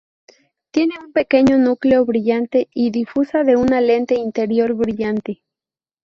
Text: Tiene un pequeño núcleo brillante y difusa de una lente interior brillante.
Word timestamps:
Tiene 0.71 0.95
un 0.99 1.11
pequeño 1.11 1.59
núcleo 1.59 2.03
brillante 2.05 2.69
y 2.73 2.89
difusa 2.89 3.43
de 3.43 3.55
una 3.55 3.81
lente 3.81 4.15
interior 4.15 4.73
brillante. 4.73 5.43